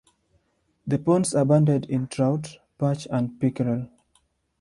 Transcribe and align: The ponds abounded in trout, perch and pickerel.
The 0.87 0.97
ponds 0.97 1.35
abounded 1.35 1.85
in 1.85 2.07
trout, 2.07 2.57
perch 2.79 3.07
and 3.11 3.39
pickerel. 3.39 3.87